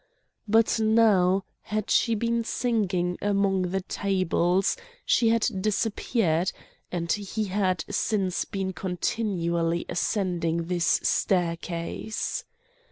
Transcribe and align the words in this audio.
But 0.47 0.79
now 0.79 1.43
had 1.61 1.91
she 1.91 2.15
been 2.15 2.43
singing 2.43 3.19
among 3.21 3.69
the 3.69 3.81
tables; 3.81 4.75
she 5.05 5.29
had 5.29 5.47
disappeared, 5.61 6.51
and 6.91 7.11
he 7.11 7.43
had 7.43 7.85
since 7.87 8.43
been 8.43 8.73
continually 8.73 9.85
ascending 9.87 10.63
this 10.63 10.99
staircase. 11.03 12.45